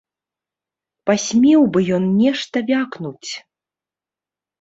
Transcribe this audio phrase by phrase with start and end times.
[1.09, 3.31] Пасмеў бы ён нешта вякнуць!